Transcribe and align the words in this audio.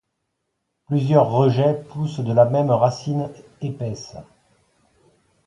Plusieurs 0.87 1.29
rejets 1.29 1.75
poussent 1.87 2.21
de 2.21 2.33
la 2.33 2.45
même 2.45 2.71
racine 2.71 3.29
épaisse. 3.61 4.15